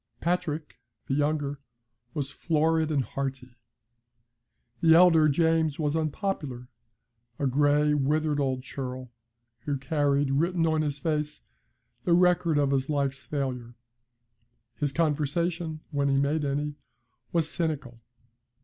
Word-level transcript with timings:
Patrick, 0.19 0.79
the 1.05 1.13
younger, 1.13 1.59
was 2.15 2.31
florid 2.31 2.89
and 2.89 3.03
hearty; 3.03 3.55
the 4.79 4.95
elder, 4.95 5.29
James, 5.29 5.77
was 5.77 5.95
unpopular 5.95 6.67
a 7.37 7.45
gray, 7.45 7.93
withered 7.93 8.39
old 8.39 8.63
churl, 8.63 9.11
who 9.59 9.77
carried 9.77 10.31
written 10.31 10.65
on 10.65 10.81
his 10.81 10.97
face 10.97 11.41
the 12.03 12.13
record 12.13 12.57
of 12.57 12.71
his 12.71 12.89
life's 12.89 13.23
failure. 13.25 13.75
His 14.73 14.91
conversation, 14.91 15.81
when 15.91 16.09
he 16.09 16.15
made 16.19 16.45
any, 16.45 16.77
was 17.31 17.47
cynical. 17.47 18.01